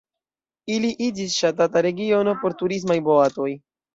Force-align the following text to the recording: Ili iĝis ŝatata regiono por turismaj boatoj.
Ili 0.75 0.89
iĝis 1.07 1.35
ŝatata 1.41 1.83
regiono 1.87 2.35
por 2.45 2.57
turismaj 2.63 2.99
boatoj. 3.11 3.49